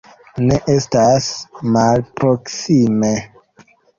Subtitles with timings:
[0.45, 1.27] Ne estas
[1.77, 3.13] malproksime.